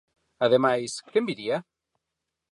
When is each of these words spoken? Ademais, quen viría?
Ademais, 0.45 0.91
quen 1.11 1.27
viría? 1.29 1.57